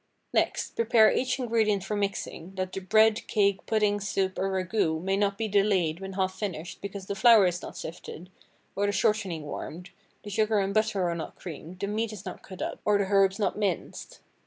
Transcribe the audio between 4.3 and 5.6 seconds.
or ragoût may not be